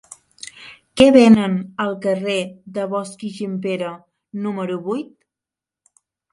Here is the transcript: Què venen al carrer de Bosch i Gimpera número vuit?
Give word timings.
Què 1.01 1.05
venen 1.15 1.57
al 1.85 1.93
carrer 2.07 2.39
de 2.79 2.87
Bosch 2.95 3.27
i 3.29 3.31
Gimpera 3.37 3.93
número 4.49 4.83
vuit? 4.91 5.17